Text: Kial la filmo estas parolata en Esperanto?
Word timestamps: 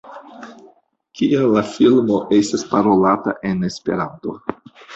Kial 1.19 1.45
la 1.57 1.63
filmo 1.75 2.17
estas 2.39 2.65
parolata 2.73 3.37
en 3.53 3.63
Esperanto? 3.71 4.39